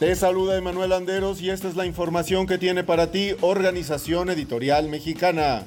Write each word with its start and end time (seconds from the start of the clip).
Te 0.00 0.16
saluda 0.16 0.56
Emanuel 0.56 0.92
Anderos 0.92 1.42
y 1.42 1.50
esta 1.50 1.68
es 1.68 1.76
la 1.76 1.84
información 1.84 2.46
que 2.46 2.56
tiene 2.56 2.82
para 2.82 3.10
ti 3.10 3.34
Organización 3.42 4.30
Editorial 4.30 4.88
Mexicana. 4.88 5.66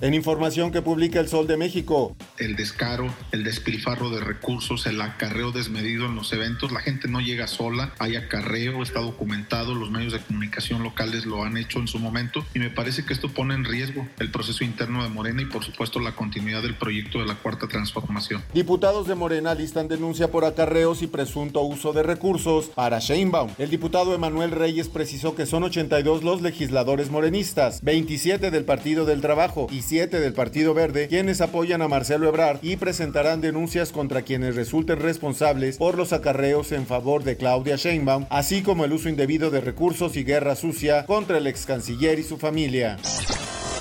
En 0.00 0.14
información 0.14 0.70
que 0.70 0.82
publica 0.82 1.18
El 1.18 1.26
Sol 1.26 1.48
de 1.48 1.56
México. 1.56 2.14
El 2.40 2.56
descaro, 2.56 3.14
el 3.32 3.44
despilfarro 3.44 4.08
de 4.08 4.20
recursos, 4.20 4.86
el 4.86 4.98
acarreo 5.02 5.52
desmedido 5.52 6.06
en 6.06 6.14
los 6.14 6.32
eventos. 6.32 6.72
La 6.72 6.80
gente 6.80 7.06
no 7.06 7.20
llega 7.20 7.46
sola, 7.46 7.92
hay 7.98 8.16
acarreo, 8.16 8.82
está 8.82 9.00
documentado, 9.00 9.74
los 9.74 9.90
medios 9.90 10.14
de 10.14 10.20
comunicación 10.20 10.82
locales 10.82 11.26
lo 11.26 11.44
han 11.44 11.58
hecho 11.58 11.80
en 11.80 11.86
su 11.86 11.98
momento 11.98 12.42
y 12.54 12.58
me 12.58 12.70
parece 12.70 13.04
que 13.04 13.12
esto 13.12 13.28
pone 13.28 13.52
en 13.52 13.66
riesgo 13.66 14.08
el 14.18 14.30
proceso 14.30 14.64
interno 14.64 15.02
de 15.02 15.10
Morena 15.10 15.42
y 15.42 15.44
por 15.44 15.62
supuesto 15.62 16.00
la 16.00 16.12
continuidad 16.12 16.62
del 16.62 16.76
proyecto 16.76 17.18
de 17.18 17.26
la 17.26 17.34
Cuarta 17.34 17.68
Transformación. 17.68 18.42
Diputados 18.54 19.06
de 19.06 19.14
Morena 19.14 19.54
listan 19.54 19.86
denuncia 19.86 20.30
por 20.30 20.46
acarreos 20.46 21.02
y 21.02 21.08
presunto 21.08 21.60
uso 21.60 21.92
de 21.92 22.02
recursos 22.02 22.70
para 22.74 23.00
Sheinbaum. 23.00 23.50
El 23.58 23.68
diputado 23.68 24.14
Emanuel 24.14 24.52
Reyes 24.52 24.88
precisó 24.88 25.34
que 25.34 25.44
son 25.44 25.64
82 25.64 26.24
los 26.24 26.40
legisladores 26.40 27.10
morenistas, 27.10 27.82
27 27.82 28.50
del 28.50 28.64
Partido 28.64 29.04
del 29.04 29.20
Trabajo 29.20 29.66
y 29.70 29.80
del 29.90 30.32
Partido 30.32 30.72
Verde, 30.72 31.08
quienes 31.08 31.40
apoyan 31.40 31.82
a 31.82 31.88
Marcelo 31.88 32.29
Y 32.62 32.76
presentarán 32.76 33.40
denuncias 33.40 33.92
contra 33.92 34.22
quienes 34.22 34.54
resulten 34.54 35.00
responsables 35.00 35.78
por 35.78 35.96
los 35.96 36.12
acarreos 36.12 36.72
en 36.72 36.86
favor 36.86 37.24
de 37.24 37.36
Claudia 37.36 37.76
Sheinbaum, 37.76 38.26
así 38.30 38.62
como 38.62 38.84
el 38.84 38.92
uso 38.92 39.08
indebido 39.08 39.50
de 39.50 39.60
recursos 39.60 40.16
y 40.16 40.24
guerra 40.24 40.54
sucia 40.54 41.06
contra 41.06 41.38
el 41.38 41.46
ex 41.46 41.66
canciller 41.66 42.18
y 42.18 42.22
su 42.22 42.38
familia. 42.38 42.98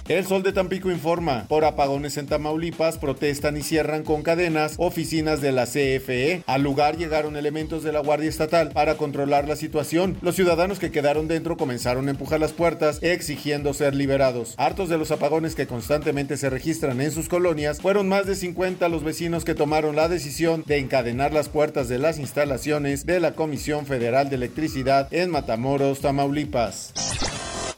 El 0.10 0.26
Sol 0.26 0.42
de 0.42 0.54
Tampico 0.54 0.90
informa, 0.90 1.46
por 1.48 1.64
apagones 1.64 2.18
en 2.18 2.26
Tamaulipas 2.26 2.98
protestan 2.98 3.58
y 3.58 3.62
cierran 3.62 4.02
con 4.02 4.24
cadenas 4.24 4.74
oficinas 4.80 5.40
de 5.40 5.52
la 5.52 5.68
CFE. 5.68 6.42
Al 6.48 6.64
lugar 6.64 6.98
llegaron 6.98 7.38
elementos 7.38 7.84
de 7.84 7.92
la 7.92 8.00
Guardia 8.00 8.28
Estatal 8.28 8.72
para 8.72 8.98
controlar 8.98 9.48
la 9.48 9.56
situación. 9.56 10.18
Los 10.24 10.34
ciudadanos 10.34 10.80
que 10.80 10.90
quedaron 10.90 11.28
dentro 11.28 11.58
comenzaron 11.58 12.08
a 12.08 12.10
empujar 12.10 12.40
las 12.40 12.54
puertas 12.54 12.98
exigiendo 13.04 13.72
ser 13.76 13.94
liberados. 13.94 14.56
Hartos 14.58 14.90
de 14.90 14.98
los 14.98 15.12
apagones 15.12 15.54
que 15.54 15.68
constantemente 15.68 16.38
se 16.38 16.50
registran 16.50 17.02
en 17.02 17.12
sus 17.12 17.30
colonias, 17.30 17.80
fueron 17.80 18.10
más 18.10 18.26
de 18.26 18.34
50 18.34 18.90
los 18.90 19.04
vecinos 19.04 19.46
que 19.46 19.54
tomaron 19.54 19.96
la 19.96 20.10
decisión 20.10 20.64
de 20.66 20.80
encadenar 20.80 21.34
las 21.34 21.50
puertas 21.50 21.88
de 21.88 22.00
las 22.00 22.18
instalaciones 22.18 23.06
de 23.06 23.20
la 23.20 23.34
Comisión 23.34 23.86
Federal 23.86 24.28
de 24.32 24.38
Electricidad 24.38 25.08
en 25.14 25.30
Matamoros, 25.30 26.00
Tamaulipas. 26.00 26.94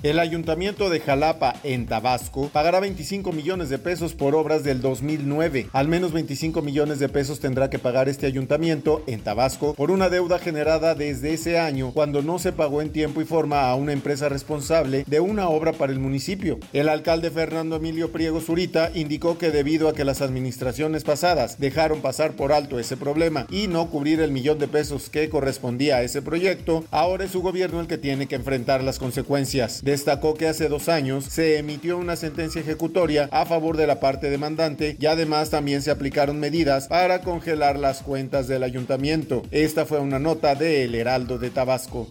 El 0.04 0.18
ayuntamiento 0.18 0.90
de 0.90 1.00
Jalapa, 1.00 1.54
en 1.64 1.86
Tabasco, 1.86 2.50
pagará 2.52 2.80
25 2.80 3.32
millones 3.34 3.70
de 3.70 3.78
pesos 3.78 4.16
por 4.16 4.34
obras 4.34 4.64
del 4.64 4.82
2009. 4.82 5.68
Al 5.74 5.88
menos 5.88 6.12
25 6.12 6.64
millones 6.64 6.98
de 6.98 7.08
pesos 7.08 7.40
tendrá 7.40 7.70
que 7.70 7.78
pagar 7.78 8.10
este 8.10 8.26
ayuntamiento, 8.26 9.04
en 9.06 9.22
Tabasco, 9.22 9.76
por 9.76 9.92
una 9.92 10.10
deuda 10.10 10.40
generada 10.40 10.96
desde 10.96 11.34
ese 11.34 11.60
año 11.60 11.92
cuando 11.92 12.24
no 12.24 12.40
se 12.40 12.52
pagó 12.52 12.82
en 12.82 12.90
tiempo 12.90 13.22
y 13.22 13.26
forma 13.26 13.70
a 13.70 13.76
una 13.76 13.94
empresa 13.94 14.28
responsable 14.28 15.04
de 15.06 15.20
una 15.20 15.50
obra 15.50 15.72
para 15.72 15.94
el 15.94 16.00
municipio. 16.00 16.58
El 16.74 16.90
alcalde 16.90 17.30
Fernando 17.30 17.76
Emilio 17.76 18.12
Priego 18.12 18.42
Zurita 18.42 18.90
indicó 18.96 19.38
que 19.38 19.52
debido 19.52 19.88
a 19.88 19.94
que 19.94 20.04
las 20.04 20.24
administraciones 20.24 21.04
pasadas 21.04 21.60
dejaron 21.60 22.02
pasar 22.02 22.32
por 22.32 22.54
alto 22.54 22.80
ese 22.80 22.98
problema 22.98 23.46
y 23.52 23.68
no 23.68 23.92
cubrir 23.92 24.20
el 24.22 24.32
millón 24.32 24.58
de 24.58 24.68
pesos 24.68 25.12
que 25.12 25.30
correspondía 25.30 25.98
a 25.98 26.02
ese 26.02 26.24
proyecto, 26.24 26.86
ahora 26.90 27.26
es 27.26 27.32
su 27.32 27.44
gobierno 27.44 27.80
el 27.80 27.86
que 27.86 28.00
tiene 28.00 28.26
que 28.26 28.34
enfrentar 28.34 28.84
las 28.84 28.98
consecuencias 28.98 29.84
destacó 29.92 30.36
que 30.36 30.48
hace 30.48 30.70
dos 30.70 30.88
años 30.88 31.26
se 31.26 31.58
emitió 31.58 31.98
una 31.98 32.16
sentencia 32.16 32.62
ejecutoria 32.62 33.28
a 33.30 33.46
favor 33.46 33.76
de 33.76 33.88
la 33.88 34.00
parte 34.00 34.30
demandante 34.30 34.96
y 34.98 35.06
además 35.06 35.50
también 35.50 35.82
se 35.82 35.92
aplicaron 35.92 36.40
medidas 36.40 36.88
para 36.88 37.22
congelar 37.22 37.78
las 37.78 38.02
cuentas 38.02 38.48
del 38.48 38.64
ayuntamiento. 38.64 39.44
Esta 39.52 39.86
fue 39.86 40.00
una 40.00 40.18
nota 40.18 40.56
de 40.56 40.86
El 40.86 40.96
Heraldo 40.96 41.38
de 41.40 41.50
Tabasco. 41.50 42.08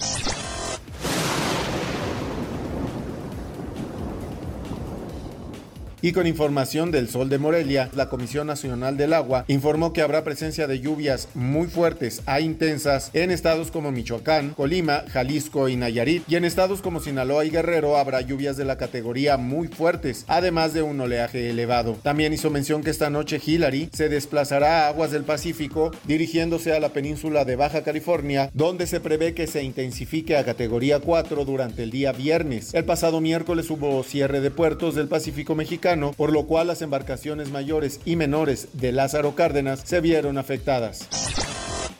Y 6.03 6.13
con 6.13 6.27
información 6.27 6.91
del 6.91 7.11
Sol 7.11 7.29
de 7.29 7.39
Morelia, 7.39 7.91
la 7.95 8.09
Comisión 8.09 8.47
Nacional 8.47 8.97
del 8.97 9.13
Agua 9.13 9.45
informó 9.49 9.93
que 9.93 10.01
habrá 10.01 10.25
presencia 10.25 10.67
de 10.67 10.81
lluvias 10.81 11.29
muy 11.35 11.67
fuertes 11.67 12.23
a 12.25 12.41
intensas 12.41 13.11
en 13.13 13.31
estados 13.31 13.71
como 13.71 13.93
Michoacán, 13.93 14.55
Colima, 14.55 15.05
Jalisco 15.13 15.69
y 15.69 15.77
Nayarit. 15.77 16.23
Y 16.27 16.37
en 16.37 16.47
estados 16.47 16.81
como 16.81 17.01
Sinaloa 17.01 17.45
y 17.45 17.51
Guerrero 17.51 17.99
habrá 17.99 18.23
lluvias 18.23 18.57
de 18.57 18.65
la 18.65 18.79
categoría 18.79 19.37
muy 19.37 19.69
fuertes, 19.69 20.25
además 20.27 20.73
de 20.73 20.81
un 20.81 20.99
oleaje 20.99 21.51
elevado. 21.51 21.99
También 22.03 22.33
hizo 22.33 22.49
mención 22.49 22.83
que 22.83 22.91
esta 22.91 23.11
noche 23.11 23.39
Hillary 23.45 23.91
se 23.93 24.09
desplazará 24.09 24.87
a 24.87 24.89
aguas 24.89 25.11
del 25.11 25.25
Pacífico 25.25 25.91
dirigiéndose 26.05 26.73
a 26.73 26.81
la 26.81 26.95
península 26.95 27.45
de 27.45 27.57
Baja 27.57 27.83
California, 27.83 28.51
donde 28.55 28.87
se 28.87 29.01
prevé 29.01 29.35
que 29.35 29.47
se 29.47 29.63
intensifique 29.65 30.39
a 30.39 30.45
categoría 30.47 31.01
4 31.01 31.45
durante 31.45 31.83
el 31.83 31.91
día 31.91 32.13
viernes. 32.13 32.73
El 32.73 32.87
pasado 32.87 33.21
miércoles 33.21 33.69
hubo 33.69 34.03
cierre 34.03 34.41
de 34.41 34.51
puertos 34.51 34.95
del 34.95 35.09
Pacífico 35.09 35.55
mexicano 35.55 35.90
por 36.17 36.33
lo 36.33 36.47
cual 36.47 36.69
las 36.69 36.83
embarcaciones 36.83 37.51
mayores 37.51 38.01
y 38.05 38.15
menores 38.15 38.69
de 38.75 38.93
Lázaro 38.93 39.35
Cárdenas 39.35 39.81
se 39.85 40.01
vieron 40.01 40.39
afectadas. 40.39 41.09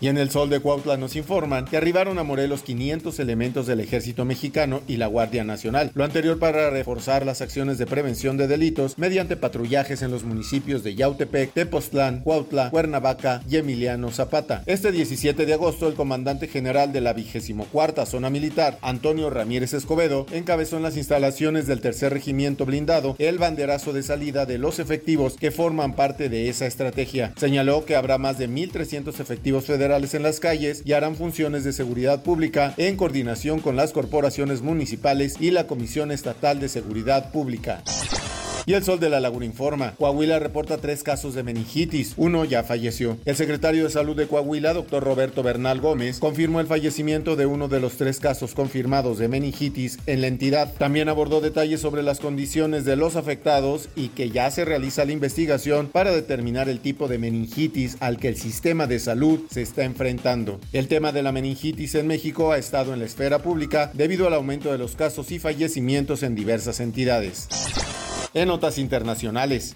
Y 0.03 0.09
en 0.09 0.17
el 0.17 0.31
Sol 0.31 0.49
de 0.49 0.61
Cuautla 0.61 0.97
nos 0.97 1.15
informan 1.15 1.67
que 1.67 1.77
arribaron 1.77 2.19
a 2.19 2.23
Morelos 2.23 2.63
500 2.63 3.21
elementos 3.21 3.67
del 3.67 3.81
ejército 3.81 4.25
mexicano 4.25 4.81
y 4.89 4.97
la 4.97 5.07
Guardia 5.07 5.45
Nacional. 5.45 5.91
Lo 5.93 6.05
anterior 6.05 6.39
para 6.39 6.71
reforzar 6.71 7.27
las 7.27 7.43
acciones 7.43 7.77
de 7.77 7.85
prevención 7.85 8.39
de 8.39 8.49
delitos 8.49 8.97
mediante 8.97 9.37
patrullajes 9.37 10.01
en 10.01 10.11
los 10.11 10.25
municipios 10.25 10.83
de 10.83 10.95
Yautepec, 10.95 11.53
Tepoztlán, 11.53 12.21
Cuautla, 12.21 12.71
Cuernavaca 12.71 13.43
y 13.47 13.59
Emiliano 13.59 14.11
Zapata. 14.11 14.63
Este 14.65 14.91
17 14.91 15.45
de 15.45 15.53
agosto, 15.53 15.87
el 15.87 15.95
comandante 15.95 16.49
general 16.49 16.95
de 16.95 17.03
la 17.03 17.13
24 17.13 18.07
Zona 18.07 18.31
Militar, 18.31 18.79
Antonio 18.81 19.29
Ramírez 19.29 19.75
Escobedo, 19.75 20.25
encabezó 20.33 20.79
en 20.79 20.83
las 20.85 20.97
instalaciones 20.97 21.67
del 21.67 21.83
tercer 21.83 22.11
regimiento 22.11 22.65
blindado 22.65 23.17
el 23.19 23.37
banderazo 23.37 23.93
de 23.93 24.03
salida 24.03 24.47
de 24.47 24.57
los 24.57 24.79
efectivos 24.79 25.37
que 25.37 25.51
forman 25.51 25.95
parte 25.95 26.31
de 26.31 26.49
esa 26.49 26.65
estrategia. 26.65 27.35
Señaló 27.37 27.85
que 27.85 27.97
habrá 27.97 28.17
más 28.17 28.39
de 28.39 28.49
1.300 28.49 29.21
efectivos 29.21 29.67
federales 29.67 29.90
en 29.91 30.23
las 30.23 30.39
calles 30.39 30.83
y 30.85 30.93
harán 30.93 31.17
funciones 31.17 31.65
de 31.65 31.73
seguridad 31.73 32.23
pública 32.23 32.75
en 32.77 32.97
coordinación 32.97 33.59
con 33.59 33.75
las 33.75 33.93
corporaciones 33.93 34.63
municipales 34.63 35.35
y 35.41 35.51
la 35.51 35.67
Comisión 35.67 36.13
Estatal 36.13 36.61
de 36.61 36.69
Seguridad 36.69 37.33
Pública. 37.33 37.83
Y 38.71 38.75
el 38.75 38.85
Sol 38.85 39.01
de 39.01 39.09
la 39.09 39.19
Laguna 39.19 39.47
informa, 39.47 39.97
Coahuila 39.99 40.39
reporta 40.39 40.79
tres 40.79 41.03
casos 41.03 41.35
de 41.35 41.43
meningitis, 41.43 42.15
uno 42.17 42.45
ya 42.45 42.63
falleció. 42.63 43.19
El 43.25 43.35
secretario 43.35 43.83
de 43.83 43.91
Salud 43.91 44.17
de 44.17 44.29
Coahuila, 44.29 44.75
doctor 44.75 45.03
Roberto 45.03 45.43
Bernal 45.43 45.81
Gómez, 45.81 46.21
confirmó 46.21 46.61
el 46.61 46.69
fallecimiento 46.69 47.35
de 47.35 47.47
uno 47.47 47.67
de 47.67 47.81
los 47.81 47.97
tres 47.97 48.21
casos 48.21 48.55
confirmados 48.55 49.19
de 49.19 49.27
meningitis 49.27 49.99
en 50.07 50.21
la 50.21 50.29
entidad. 50.29 50.73
También 50.79 51.09
abordó 51.09 51.41
detalles 51.41 51.81
sobre 51.81 52.05
las 52.05 52.21
condiciones 52.21 52.85
de 52.85 52.95
los 52.95 53.17
afectados 53.17 53.89
y 53.97 54.11
que 54.11 54.31
ya 54.31 54.49
se 54.53 54.65
realiza 54.65 55.05
la 55.05 55.11
investigación 55.11 55.89
para 55.89 56.13
determinar 56.13 56.69
el 56.69 56.79
tipo 56.79 57.09
de 57.09 57.19
meningitis 57.19 57.97
al 57.99 58.19
que 58.19 58.29
el 58.29 58.37
sistema 58.37 58.87
de 58.87 59.01
salud 59.01 59.41
se 59.51 59.63
está 59.63 59.83
enfrentando. 59.83 60.61
El 60.73 60.87
tema 60.87 61.11
de 61.11 61.25
la 61.25 61.33
meningitis 61.33 61.97
en 61.97 62.07
México 62.07 62.53
ha 62.53 62.59
estado 62.59 62.95
en 62.95 63.01
la 63.01 63.07
esfera 63.07 63.41
pública 63.41 63.91
debido 63.95 64.29
al 64.29 64.35
aumento 64.35 64.71
de 64.71 64.79
los 64.79 64.95
casos 64.95 65.33
y 65.33 65.41
fallecimientos 65.41 66.23
en 66.23 66.37
diversas 66.37 66.79
entidades. 66.79 67.49
En 68.33 68.47
notas 68.47 68.79
internacionales, 68.79 69.75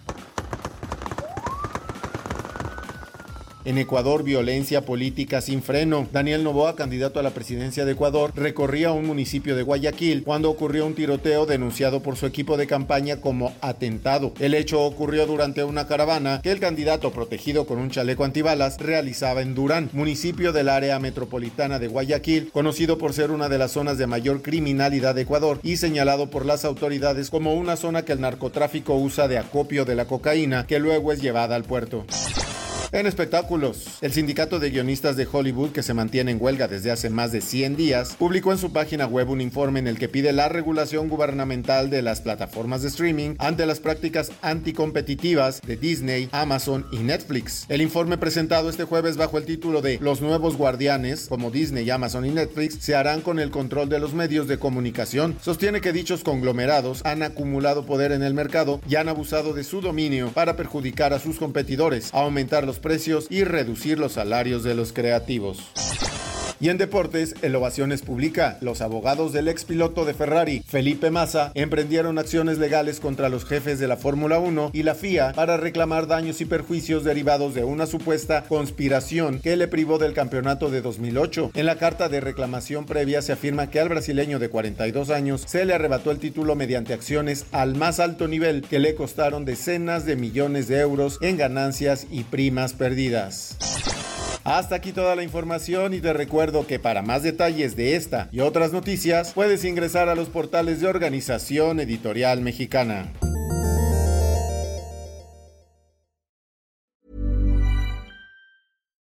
En 3.65 3.79
Ecuador, 3.79 4.23
violencia 4.23 4.83
política 4.83 5.41
sin 5.41 5.63
freno. 5.63 6.07
Daniel 6.13 6.45
Novoa, 6.45 6.77
candidato 6.77 7.19
a 7.19 7.23
la 7.23 7.31
presidencia 7.31 7.87
de 7.87 7.93
Ecuador, 7.93 8.31
recorría 8.37 8.93
un 8.93 9.07
municipio 9.07 9.57
de 9.57 9.63
Guayaquil 9.63 10.23
cuando 10.23 10.51
ocurrió 10.51 10.85
un 10.87 10.95
tiroteo 10.95 11.47
denunciado 11.47 12.01
por 12.01 12.17
su 12.17 12.27
equipo 12.27 12.59
de 12.59 12.67
campaña 12.67 13.23
como 13.23 13.55
atentado. 13.63 14.35
El 14.39 14.53
hecho 14.53 14.83
ocurrió 14.83 15.27
durante 15.27 15.65
una 15.65 15.87
caravana 15.87 16.41
que 16.43 16.53
el 16.53 16.61
candidato, 16.61 17.11
protegido 17.11 17.67
con 17.67 17.79
un 17.79 17.89
chaleco 17.89 18.25
antibalas, 18.25 18.77
realizaba 18.79 19.41
en 19.41 19.55
Durán, 19.55 19.89
municipio 19.95 20.53
del 20.53 20.69
área 20.69 20.99
metropolitana 20.99 21.79
de 21.79 21.89
Guayaquil, 21.89 22.51
conocido 22.53 22.99
por 22.99 23.15
ser 23.15 23.31
una 23.31 23.49
de 23.49 23.57
las 23.57 23.73
zonas 23.73 23.97
de 23.97 24.07
mayor 24.07 24.43
criminalidad 24.43 25.15
de 25.15 25.23
Ecuador 25.23 25.61
y 25.63 25.79
señalado 25.79 26.29
por 26.29 26.45
las 26.45 26.67
autoridades 26.67 27.31
como 27.31 27.55
una 27.55 27.77
zona 27.77 28.05
que 28.05 28.13
el 28.13 28.21
narcotráfico 28.21 28.95
usa 28.95 29.27
de 29.27 29.39
acopio 29.39 29.87
de 29.87 29.95
la 29.95 30.05
cocaína 30.05 30.67
que 30.67 30.79
luego 30.79 31.13
es 31.13 31.23
llevada 31.23 31.57
al 31.57 31.65
puerto. 31.65 32.05
En 32.95 33.09
espectáculos, 33.09 33.99
el 34.03 34.13
sindicato 34.13 34.61
de 34.61 34.71
guionistas 34.71 35.17
de 35.17 35.27
Hollywood, 35.27 35.73
que 35.73 35.83
se 35.83 35.95
mantiene 35.95 36.31
en 36.31 36.41
huelga 36.41 36.69
desde 36.69 36.93
hace 36.93 37.11
más 37.11 37.33
de 37.33 37.41
100 37.41 37.75
días, 37.75 38.15
publicó 38.17 38.53
en 38.53 38.59
su 38.59 38.73
página 38.73 39.05
web 39.09 39.31
un 39.31 39.41
informe 39.41 39.81
en 39.81 39.89
el 39.89 39.99
que 39.99 40.09
pide 40.09 40.33
la 40.33 40.49
regulación 40.49 41.09
gubernamental 41.09 41.91
de 41.91 42.03
las 42.03 42.21
plataformas 42.21 42.83
de 42.83 42.89
streaming 42.91 43.35
ante 43.41 43.67
las 43.67 43.81
prácticas 43.81 44.31
anticompetitivas 44.43 45.61
de 45.63 45.77
Disney, 45.77 46.29
Amazon 46.31 46.87
y 46.93 46.99
Netflix. 46.99 47.67
El 47.69 47.83
informe 47.83 48.17
presentado 48.17 48.71
este 48.71 48.85
jueves 48.85 49.17
bajo 49.17 49.39
el 49.39 49.45
título 49.45 49.83
de 49.83 49.99
Los 50.01 50.21
nuevos 50.21 50.57
guardianes, 50.57 51.27
como 51.29 51.51
Disney, 51.51 51.91
Amazon 51.91 52.25
y 52.25 52.31
Netflix, 52.31 52.79
se 52.79 52.95
harán 52.95 53.23
con 53.23 53.41
el 53.41 53.51
control 53.51 53.89
de 53.89 53.99
los 53.99 54.15
medios 54.15 54.47
de 54.47 54.61
comunicación. 54.61 55.37
Sostiene 55.43 55.81
que 55.81 55.93
dichos 55.93 56.23
conglomerados 56.23 57.05
han 57.05 57.25
acumulado 57.25 57.87
poder 57.87 58.13
en 58.13 58.23
el 58.23 58.35
mercado 58.35 58.81
y 58.89 58.95
han 58.95 59.09
abusado 59.09 59.53
de 59.53 59.65
su 59.65 59.81
dominio 59.81 60.29
para 60.29 60.55
perjudicar 60.55 61.13
a 61.13 61.19
sus 61.19 61.41
competidores, 61.41 62.11
aumentar 62.15 62.65
los 62.65 62.84
precios 62.85 63.29
y 63.31 63.45
reducir 63.45 63.99
los 63.99 64.13
salarios 64.13 64.63
de 64.63 64.75
los 64.75 64.93
creativos. 64.93 65.59
Y 66.65 66.71
en 66.71 66.79
deportes, 66.79 67.35
el 67.43 67.55
Ovaciones 67.57 68.01
publica, 68.01 68.57
los 68.63 68.81
abogados 68.81 69.35
del 69.35 69.49
ex 69.49 69.67
piloto 69.67 70.07
de 70.07 70.15
Ferrari, 70.15 70.65
Felipe 70.67 71.11
Massa, 71.11 71.53
emprendieron 71.55 72.19
acciones 72.19 72.57
legales 72.57 73.01
contra 73.01 73.29
los 73.29 73.45
jefes 73.45 73.79
de 73.79 73.87
la 73.87 73.99
Fórmula 73.99 74.39
1 74.39 74.71
y 74.73 74.83
la 74.83 74.95
FIA 74.95 75.35
para 75.35 75.59
reclamar 75.59 76.07
daños 76.07 76.41
y 76.41 76.47
perjuicios 76.47 77.05
derivados 77.05 77.53
de 77.55 77.65
una 77.65 77.85
supuesta 77.85 78.45
conspiración 78.45 79.41
que 79.41 79.59
le 79.59 79.69
privó 79.69 79.99
del 79.99 80.15
campeonato 80.15 80.71
de 80.71 80.81
2008. 80.81 81.51
En 81.53 81.67
la 81.67 81.77
carta 81.77 82.09
de 82.09 82.23
reclamación 82.23 82.87
previa 82.87 83.21
se 83.21 83.33
afirma 83.33 83.69
que 83.69 83.81
al 83.81 83.91
brasileño 83.91 84.39
de 84.39 84.49
42 84.49 85.11
años 85.11 85.45
se 85.47 85.67
le 85.67 85.75
arrebató 85.75 86.13
el 86.13 86.19
título 86.19 86.55
mediante 86.55 86.95
acciones 86.95 87.45
al 87.53 87.75
más 87.75 88.01
alto 88.01 88.27
nivel 88.27 88.63
que 88.63 88.79
le 88.79 88.95
costaron 88.95 89.45
decenas 89.45 90.07
de 90.07 90.17
millones 90.17 90.67
de 90.69 90.81
euros 90.81 91.19
en 91.21 91.37
ganancias 91.37 92.07
y 92.11 92.23
primas 92.23 92.73
perdidas. 92.73 93.59
Hasta 94.45 94.75
aquí 94.75 94.93
toda 94.93 95.17
la 95.17 95.23
información 95.23 95.95
y 95.95 96.01
te 96.01 96.13
recuerdo 96.13 96.67
que 96.67 96.79
para 96.79 97.01
más 97.01 97.23
detalles 97.23 97.77
de 97.77 97.97
esta 97.97 98.29
y 98.31 98.41
otras 98.41 98.73
noticias 98.73 99.33
puedes 99.33 99.65
ingresar 99.65 100.11
a 100.11 100.15
los 100.15 100.29
portales 100.29 100.81
de 100.81 100.87
Organización 100.87 101.81
Editorial 101.81 102.43
Mexicana. 102.43 103.11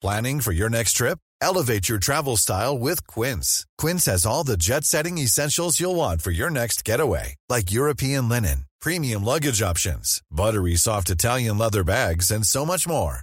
Planning 0.01 0.41
for 0.41 0.53
your 0.53 0.71
next 0.71 0.93
trip? 0.93 1.19
Elevate 1.43 1.89
your 1.89 1.99
travel 1.99 2.37
style 2.37 2.79
with 2.79 3.07
Quince. 3.07 3.67
Quince 3.77 4.07
has 4.07 4.25
all 4.25 4.45
the 4.45 4.57
jet-setting 4.57 5.19
essentials 5.19 5.79
you'll 5.79 5.97
want 5.97 6.23
for 6.23 6.31
your 6.31 6.51
next 6.51 6.85
getaway, 6.85 7.35
like 7.49 7.71
European 7.71 8.29
linen, 8.29 8.65
premium 8.81 9.25
luggage 9.25 9.61
options, 9.61 10.23
buttery 10.31 10.77
soft 10.77 11.11
Italian 11.11 11.59
leather 11.59 11.85
bags, 11.85 12.31
and 12.31 12.47
so 12.47 12.65
much 12.65 12.87
more 12.89 13.23